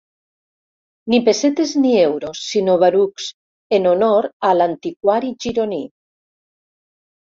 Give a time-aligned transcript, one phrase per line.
[1.13, 3.29] Ni pessetes ni euros sinó "barucs",
[3.81, 5.85] en honor a l'antiquari gironí.